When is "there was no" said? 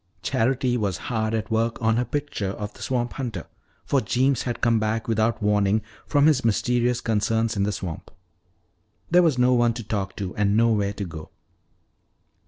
9.11-9.53